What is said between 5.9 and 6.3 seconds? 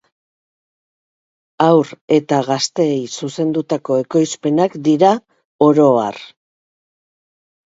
har.